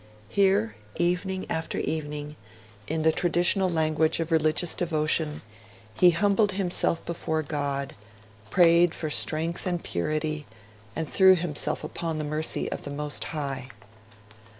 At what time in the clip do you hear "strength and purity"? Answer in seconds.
9.11-10.47